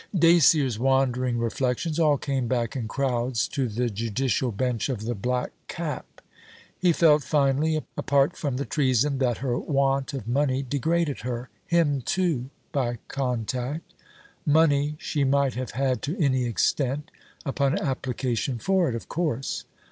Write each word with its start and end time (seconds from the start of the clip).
Dacier's 0.15 0.79
wandering 0.79 1.37
reflections 1.37 1.99
all 1.99 2.17
came 2.17 2.47
back 2.47 2.75
in 2.75 2.87
crowds 2.87 3.47
to 3.49 3.67
the 3.67 3.87
judicial 3.91 4.51
Bench 4.51 4.89
of 4.89 5.01
the 5.05 5.13
Black 5.13 5.51
Cap. 5.67 6.21
He 6.79 6.91
felt 6.91 7.21
finely, 7.21 7.85
apart 7.95 8.35
from 8.35 8.57
the 8.57 8.65
treason, 8.65 9.19
that 9.19 9.37
her 9.45 9.59
want 9.59 10.15
of 10.15 10.27
money 10.27 10.63
degraded 10.63 11.19
her: 11.19 11.49
him 11.67 12.01
too, 12.01 12.49
by 12.71 12.97
contact. 13.09 13.93
Money 14.43 14.95
she 14.97 15.23
might 15.23 15.53
have 15.53 15.69
had 15.77 16.01
to 16.01 16.17
any 16.19 16.45
extent: 16.45 17.11
upon 17.45 17.77
application 17.77 18.57
for 18.57 18.89
it, 18.89 18.95
of 18.95 19.07
course. 19.07 19.65